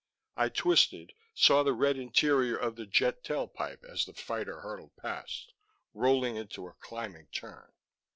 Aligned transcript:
I 0.35 0.49
twisted, 0.49 1.13
saw 1.35 1.61
the 1.61 1.73
red 1.75 1.95
interior 1.95 2.57
of 2.57 2.75
the 2.75 2.87
jet 2.87 3.23
tailpipe 3.23 3.83
as 3.83 4.03
the 4.05 4.15
fighter 4.15 4.61
hurtled 4.61 4.95
past, 4.97 5.53
rolling 5.93 6.37
into 6.37 6.65
a 6.65 6.73
climbing 6.73 7.27
turn. 7.27 7.71